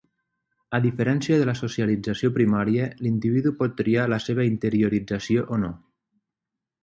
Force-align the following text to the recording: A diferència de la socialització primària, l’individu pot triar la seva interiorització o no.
A 0.77 0.77
diferència 0.83 1.35
de 1.41 1.45
la 1.49 1.53
socialització 1.59 2.31
primària, 2.37 2.87
l’individu 3.07 3.53
pot 3.59 3.77
triar 3.81 4.05
la 4.15 4.19
seva 4.29 4.45
interiorització 4.53 5.45
o 5.57 5.61
no. 5.65 5.71